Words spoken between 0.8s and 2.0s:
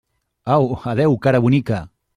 adéu, cara bonica!